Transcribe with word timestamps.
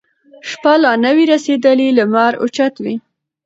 شپه 0.49 0.73
لا 0.83 0.91
نه 1.03 1.11
وي 1.15 1.23
رسېدلې 1.31 1.87
لمر 1.97 2.33
اوچت 2.41 2.73
وي 2.83 2.95